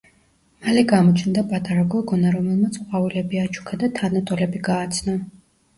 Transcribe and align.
მალე 0.61 0.83
გამოჩნდა 0.91 1.43
პატარა 1.51 1.83
გოგონა, 1.97 2.33
რომელმაც 2.39 2.81
ყვავილები 2.87 3.45
აჩუქა 3.47 3.83
და 3.87 3.95
თანატოლები 4.03 4.65
გააცნო. 4.73 5.21